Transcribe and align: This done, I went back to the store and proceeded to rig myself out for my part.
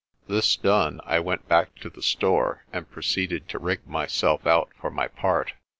This 0.27 0.55
done, 0.55 0.99
I 1.03 1.19
went 1.19 1.47
back 1.47 1.75
to 1.75 1.87
the 1.91 2.01
store 2.01 2.65
and 2.73 2.89
proceeded 2.89 3.47
to 3.49 3.59
rig 3.59 3.85
myself 3.87 4.47
out 4.47 4.71
for 4.81 4.89
my 4.89 5.07
part. 5.07 5.53